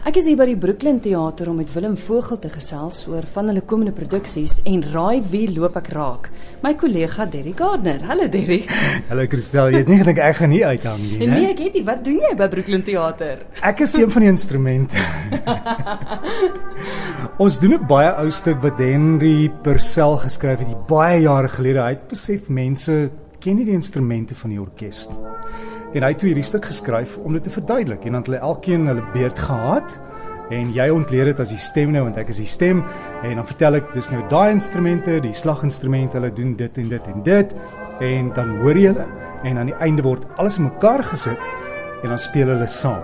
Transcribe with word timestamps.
Ek 0.00 0.16
is 0.16 0.24
hier 0.24 0.38
by 0.40 0.46
die 0.48 0.56
Brooklyn 0.56 0.96
Theater 1.04 1.50
om 1.52 1.58
met 1.60 1.68
Willem 1.74 1.92
Vogel 2.00 2.38
te 2.40 2.48
gesels 2.48 3.02
oor 3.10 3.26
van 3.34 3.50
hulle 3.50 3.60
komende 3.68 3.92
produksies 3.92 4.54
en 4.64 4.80
raai 4.94 5.20
wie 5.28 5.42
loop 5.52 5.74
ek 5.76 5.90
raak. 5.92 6.30
My 6.64 6.72
kollega 6.80 7.26
Derry 7.28 7.52
Gardner. 7.58 7.98
Hallo 8.08 8.24
Derry. 8.32 8.62
Hallo 9.10 9.26
Christel, 9.28 9.74
jy 9.74 9.82
het 9.82 9.90
nie 9.92 9.98
gedink 10.00 10.22
ek 10.24 10.38
gaan 10.38 10.54
nie 10.54 10.62
uithang 10.64 11.02
nie, 11.04 11.18
né? 11.20 11.28
Nee, 11.34 11.50
ek 11.52 11.60
het 11.66 11.76
nie. 11.76 11.82
Wat 11.84 12.00
doen 12.06 12.16
jy 12.24 12.30
by 12.40 12.48
Brooklyn 12.54 12.84
Theater? 12.86 13.42
Ek 13.60 13.82
is 13.84 13.98
een 14.00 14.14
van 14.14 14.24
die 14.24 14.30
instrumente. 14.32 15.04
Ons 17.44 17.60
doen 17.60 17.76
'n 17.76 17.88
baie 17.90 18.14
ou 18.22 18.30
stuk 18.32 18.64
wat 18.64 18.80
Henry 18.80 19.50
Purcell 19.60 20.16
geskryf 20.24 20.64
het 20.64 20.86
baie 20.88 21.26
jare 21.26 21.52
gelede. 21.52 21.84
Hy 21.84 21.98
het 21.98 22.08
besef 22.08 22.48
mense 22.48 23.10
ken 23.36 23.60
nie 23.60 23.68
die 23.68 23.76
instrumente 23.76 24.32
van 24.32 24.56
die 24.56 24.60
orkes 24.64 25.10
nie. 25.12 25.20
En 25.90 26.04
hy 26.06 26.12
het 26.12 26.22
hierdie 26.22 26.46
stuk 26.46 26.68
geskryf 26.70 27.16
om 27.18 27.34
dit 27.34 27.42
te 27.42 27.50
verduidelik 27.50 28.04
en 28.06 28.14
dan 28.14 28.22
het 28.22 28.30
hulle 28.30 28.42
elkeen 28.46 28.86
hulle 28.86 29.04
beurt 29.14 29.38
gehad 29.38 29.96
en 30.54 30.72
jy 30.74 30.86
ontleed 30.90 31.30
dit 31.30 31.42
as 31.42 31.50
die 31.50 31.62
stem 31.62 31.94
nou 31.94 32.04
want 32.06 32.18
ek 32.18 32.30
is 32.30 32.40
die 32.42 32.50
stem 32.50 32.82
en 33.26 33.38
dan 33.38 33.46
vertel 33.46 33.78
ek 33.80 33.92
dis 33.94 34.10
nou 34.14 34.22
daai 34.30 34.54
instrumente, 34.54 35.18
die 35.22 35.34
slaginstrumente, 35.34 36.18
hulle 36.18 36.32
doen 36.34 36.56
dit 36.58 36.82
en 36.82 36.90
dit 36.94 37.10
en 37.14 37.24
dit 37.26 37.54
en 38.06 38.34
dan 38.38 38.56
hoor 38.62 38.78
jy 38.78 38.92
hulle 38.92 39.06
en 39.46 39.62
aan 39.62 39.70
die 39.72 39.78
einde 39.82 40.04
word 40.06 40.26
alles 40.38 40.58
in 40.60 40.68
mekaar 40.68 41.02
gesit 41.10 41.50
en 42.02 42.12
dan 42.14 42.22
speel 42.22 42.52
hulle 42.54 42.66
saam. 42.70 43.02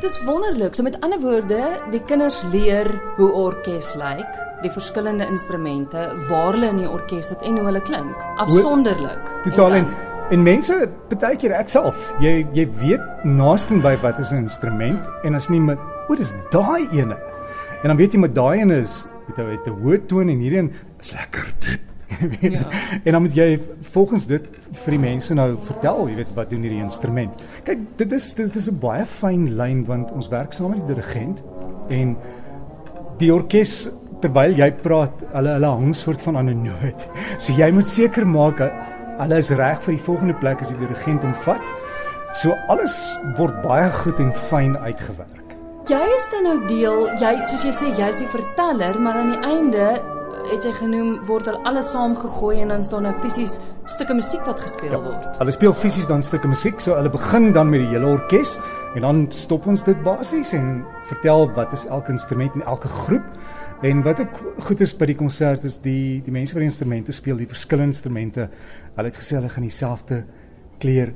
Dis 0.00 0.18
wonderlik. 0.26 0.74
So 0.76 0.84
met 0.84 0.98
ander 1.00 1.20
woorde, 1.22 1.60
die 1.90 2.02
kinders 2.04 2.42
leer 2.52 2.90
hoe 3.16 3.30
orkes 3.32 3.94
lyk, 3.96 4.36
die 4.60 4.70
verskillende 4.72 5.24
instrumente, 5.24 6.10
waar 6.28 6.52
hulle 6.52 6.68
in 6.74 6.82
die 6.82 6.90
orkes 6.90 7.32
sit 7.32 7.40
en 7.40 7.56
hoe 7.56 7.64
hulle 7.70 7.80
klink. 7.80 8.26
Afsonderlik. 8.44 9.32
Totaal 9.46 9.80
en, 9.80 9.88
en 9.88 10.05
En 10.26 10.42
mense, 10.42 10.74
baie 11.12 11.36
keer 11.38 11.52
ek 11.54 11.68
self, 11.70 12.08
jy 12.18 12.40
jy 12.56 12.64
weet 12.80 13.26
naaste 13.26 13.76
by 13.82 13.92
wat 14.02 14.18
is 14.18 14.32
'n 14.32 14.42
instrument 14.42 15.04
en 15.22 15.34
as 15.38 15.48
nie 15.48 15.60
met 15.60 15.78
o, 16.08 16.16
dis 16.16 16.32
daai 16.50 16.88
ene. 16.90 17.14
En 17.82 17.88
dan 17.88 17.96
weet 17.96 18.12
jy 18.14 18.18
met 18.18 18.34
daai 18.34 18.58
ene 18.60 18.80
is 18.82 19.06
met 19.28 19.38
'n 19.38 19.46
met 19.46 19.66
'n 19.66 19.78
hoë 19.82 20.06
toon 20.06 20.28
en 20.28 20.38
hierdie 20.38 20.58
een 20.58 20.72
is 20.98 21.12
lekker 21.12 21.46
diep. 21.60 21.80
Ja. 22.40 22.62
en 23.04 23.12
dan 23.12 23.22
moet 23.22 23.34
jy 23.34 23.60
volgens 23.80 24.26
dit 24.26 24.44
vir 24.72 24.90
die 24.90 24.98
mense 24.98 25.34
nou 25.34 25.58
vertel, 25.60 26.08
jy 26.08 26.14
weet 26.14 26.34
wat 26.34 26.50
doen 26.50 26.62
hierdie 26.62 26.82
instrument. 26.82 27.42
Kyk, 27.64 27.78
dit 27.96 28.12
is 28.12 28.34
dit 28.34 28.56
is 28.56 28.70
'n 28.70 28.78
baie 28.78 29.04
fyn 29.04 29.56
lyn 29.56 29.84
want 29.84 30.12
ons 30.12 30.28
werk 30.28 30.52
saam 30.52 30.70
met 30.70 30.86
die 30.86 30.94
dirigent 30.94 31.42
en 31.88 32.16
die 33.18 33.32
orkes 33.34 33.90
terwyl 34.20 34.54
jy 34.56 34.72
praat, 34.72 35.22
hulle 35.32 35.50
hulle 35.50 35.66
hang 35.66 35.94
soort 35.94 36.22
van 36.22 36.36
aan 36.36 36.48
'n 36.50 36.62
noot. 36.62 37.08
So 37.42 37.52
jy 37.52 37.70
moet 37.70 37.86
seker 37.86 38.26
maak 38.26 38.60
Hulle 39.16 39.38
is 39.40 39.48
reg 39.56 39.78
vir 39.80 39.94
die 39.94 40.02
volgende 40.04 40.34
plek 40.36 40.60
as 40.60 40.68
die 40.68 40.76
dirigent 40.76 41.22
hom 41.24 41.32
vat. 41.46 41.62
So 42.36 42.52
alles 42.68 42.96
word 43.38 43.62
baie 43.62 43.86
goed 44.02 44.20
en 44.20 44.34
fyn 44.36 44.74
uitgewerk. 44.76 45.54
Jy 45.88 46.02
is 46.16 46.26
dan 46.32 46.44
nou 46.44 46.56
deel, 46.68 47.06
jy 47.22 47.30
soos 47.48 47.64
jy 47.64 47.72
sê 47.72 47.88
jy's 47.96 48.18
die 48.20 48.28
verteller, 48.28 48.98
maar 49.00 49.16
aan 49.16 49.32
die 49.32 49.40
einde 49.46 49.86
het 50.50 50.66
jy 50.66 50.72
genoem 50.76 51.14
word 51.26 51.48
hulle 51.48 51.62
alles 51.66 51.88
saamgegooi 51.94 52.58
en 52.60 52.74
dan 52.74 52.84
staan 52.84 53.06
nou 53.06 53.14
fisies 53.22 53.56
stukke 53.88 54.14
musiek 54.18 54.44
wat 54.46 54.60
gespeel 54.60 54.92
ja, 54.92 55.00
word. 55.00 55.30
Hulle 55.40 55.54
speel 55.54 55.74
fisies 55.74 56.10
dan 56.10 56.22
stukke 56.26 56.50
musiek, 56.50 56.82
so 56.82 56.98
hulle 56.98 57.10
begin 57.10 57.54
dan 57.56 57.72
met 57.72 57.86
die 57.86 57.94
hele 57.94 58.12
orkes 58.18 58.58
en 58.98 59.06
dan 59.06 59.26
stop 59.32 59.66
ons 59.70 59.86
dit 59.86 60.02
basies 60.04 60.52
en 60.58 60.82
vertel 61.08 61.48
wat 61.56 61.72
is 61.72 61.86
elke 61.88 62.12
instrument 62.12 62.52
en 62.58 62.66
elke 62.68 62.90
groep 63.00 63.24
En 63.82 64.02
wat 64.02 64.20
ook 64.20 64.38
goed 64.64 64.80
is 64.80 64.94
by 64.96 65.10
die 65.10 65.18
konsert 65.18 65.64
is 65.68 65.76
die 65.84 66.22
die 66.24 66.32
mense 66.32 66.54
wat 66.56 66.64
die 66.64 66.70
instrumente 66.70 67.12
speel, 67.12 67.36
die 67.36 67.50
verskillende 67.50 67.92
instrumente. 67.92 68.48
Hulle 68.96 69.10
het 69.10 69.18
gesê 69.20 69.36
hulle 69.36 69.50
gaan 69.52 69.66
dieselfde 69.66 70.22
kleur 70.80 71.12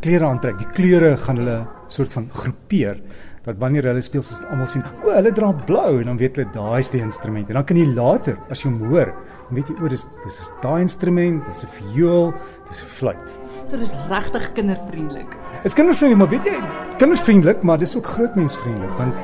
klere 0.00 0.28
aantrek. 0.28 0.60
Die 0.60 0.70
kleure 0.76 1.16
gaan 1.18 1.40
hulle 1.40 1.58
soort 1.90 2.12
van 2.14 2.28
groepeer 2.30 3.00
dat 3.48 3.56
wanneer 3.62 3.86
hulle 3.88 4.02
speel, 4.04 4.22
sal 4.22 4.44
almal 4.52 4.68
sien, 4.68 4.82
o, 5.00 5.08
hulle 5.14 5.30
dra 5.32 5.48
blou 5.66 6.00
en 6.02 6.10
dan 6.10 6.18
weet 6.20 6.36
hulle 6.36 6.50
daai 6.52 6.82
is 6.82 6.90
die 6.92 7.00
instrument. 7.00 7.48
En 7.48 7.56
dan 7.56 7.64
kan 7.64 7.78
jy 7.80 7.86
later 7.96 8.36
as 8.52 8.60
jy 8.60 8.68
hom 8.68 8.90
hoor, 8.90 9.14
dan 9.48 9.56
weet 9.56 9.70
jy 9.72 9.76
o, 9.78 9.88
dis 9.88 10.04
dis 10.26 10.36
is 10.44 10.50
daai 10.62 10.82
instrument, 10.84 11.40
dis 11.48 11.64
'n 11.64 11.72
viool, 11.78 12.34
dis 12.68 12.82
'n 12.82 12.90
fluit. 12.98 13.38
So 13.64 13.78
dis 13.78 13.94
regtig 14.10 14.52
kindervriendelik. 14.52 15.30
Dit 15.30 15.64
is 15.64 15.74
kindervriendelik, 15.74 16.18
maar 16.18 16.28
weet 16.28 16.44
jy, 16.44 16.58
kindervriendelik, 16.98 17.62
maar 17.62 17.78
dis 17.78 17.96
ook 17.96 18.06
grootmensvriendelik 18.06 18.94
want 18.98 19.14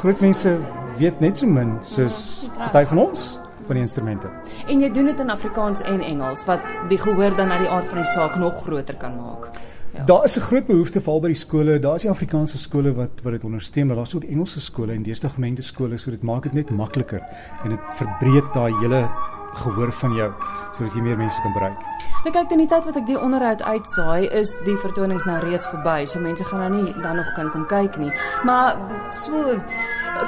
groot 0.00 0.20
mense 0.20 0.56
weet 0.98 1.20
net 1.20 1.38
so 1.38 1.46
min 1.46 1.76
soos 1.80 2.48
party 2.56 2.84
van 2.84 2.98
ons 2.98 3.38
van 3.66 3.78
die 3.78 3.84
instrumente. 3.84 4.30
En 4.68 4.80
jy 4.80 4.90
doen 4.92 5.06
dit 5.10 5.20
in 5.20 5.30
Afrikaans 5.30 5.82
en 5.88 6.02
Engels 6.04 6.44
wat 6.48 6.64
die 6.88 6.98
gehoor 7.00 7.36
dan 7.36 7.48
na 7.48 7.58
die 7.62 7.70
aard 7.70 7.88
van 7.88 8.02
die 8.02 8.10
saak 8.10 8.36
nog 8.40 8.62
groter 8.62 8.96
kan 9.00 9.16
maak. 9.16 9.48
Ja. 9.94 10.04
Daar 10.04 10.24
is 10.24 10.36
'n 10.36 10.40
groot 10.40 10.66
behoefte 10.66 11.00
val 11.00 11.20
by 11.20 11.28
die 11.28 11.36
skole. 11.36 11.78
Daar 11.78 11.94
is 11.94 12.02
die 12.02 12.10
Afrikaanse 12.10 12.58
skole 12.58 12.94
wat 12.94 13.22
wat 13.22 13.32
dit 13.32 13.44
ondersteun, 13.44 13.86
maar 13.86 13.96
daar's 13.96 14.14
ook 14.14 14.24
Engelse 14.24 14.60
skole 14.60 14.92
en 14.92 15.02
deesdae 15.02 15.30
gemengde 15.30 15.62
skole, 15.62 15.96
so 15.96 16.10
dit 16.10 16.22
maak 16.22 16.42
dit 16.42 16.52
net 16.52 16.70
makliker 16.70 17.22
en 17.62 17.70
dit 17.70 17.80
verbreek 17.94 18.52
daai 18.52 18.72
hele 18.80 19.08
gehoor 19.54 19.92
van 19.92 20.12
jou 20.12 20.32
sodat 20.76 20.94
jy 20.94 21.02
meer 21.04 21.16
mense 21.16 21.40
kan 21.42 21.52
bereik. 21.54 21.78
Nou 22.24 22.32
kyk, 22.32 22.52
in 22.56 22.62
die 22.64 22.68
tyd 22.70 22.86
wat 22.88 22.96
ek 22.96 23.06
die 23.06 23.18
onderhoud 23.20 23.62
uitsaai, 23.62 24.28
is 24.40 24.56
die 24.64 24.76
vertonings 24.80 25.26
nou 25.28 25.38
reeds 25.44 25.68
verby, 25.70 26.06
so 26.08 26.22
mense 26.24 26.46
gaan 26.48 26.64
nou 26.64 26.70
nie 26.72 26.94
dan 27.02 27.20
nog 27.20 27.30
kan 27.36 27.50
kom 27.52 27.66
kyk 27.70 27.98
nie. 28.00 28.12
Maar 28.48 28.78
so 29.12 29.58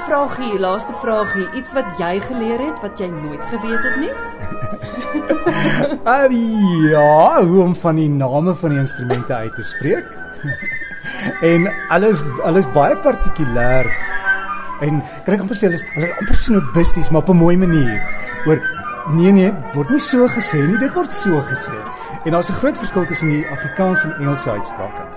vragie, 0.05 0.59
laaste 0.61 0.93
vragie, 1.01 1.47
iets 1.57 1.73
wat 1.77 1.89
jy 1.99 2.17
geleer 2.27 2.61
het 2.69 2.81
wat 2.85 3.01
jy 3.01 3.09
nooit 3.11 3.43
geweet 3.51 3.87
het 3.89 3.97
nie? 4.03 4.13
ah 6.05 6.27
ja, 6.91 7.43
hoe 7.43 7.61
om 7.63 7.75
van 7.75 7.95
die 7.95 8.09
name 8.09 8.55
van 8.55 8.75
die 8.75 8.79
instrumente 8.85 9.33
uit 9.33 9.55
te 9.55 9.63
spreek. 9.63 10.13
en 11.53 11.67
alles 11.89 12.23
alles 12.43 12.67
baie 12.75 12.97
partikulêr. 13.03 13.89
En 14.85 15.01
kan 15.25 15.33
ek 15.33 15.43
amper 15.43 15.57
sê 15.57 15.69
hulle 15.69 15.79
is 15.79 15.85
hulle 15.95 16.09
is 16.11 16.17
amper 16.21 16.37
snobisties, 16.37 17.09
maar 17.09 17.25
op 17.25 17.33
'n 17.33 17.41
mooi 17.41 17.57
manier. 17.57 17.97
Oor 18.45 18.61
Nee 19.09 19.31
nee, 19.31 19.53
word 19.73 19.89
nie 19.89 20.01
so 20.03 20.27
gesê 20.27 20.59
nie, 20.67 20.77
dit 20.77 20.93
word 20.93 21.11
so 21.11 21.39
gesê. 21.47 21.77
En 22.25 22.31
daar's 22.31 22.49
'n 22.49 22.59
groot 22.59 22.77
verskil 22.77 23.05
tussen 23.05 23.29
die 23.29 23.47
Afrikaanse 23.47 24.07
en 24.07 24.19
Engelse 24.19 24.51
uitsprake. 24.51 25.16